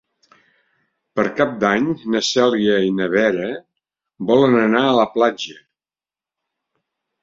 [1.19, 3.53] Per Cap d'Any na Cèlia i na Vera
[4.35, 5.59] volen anar a la platja.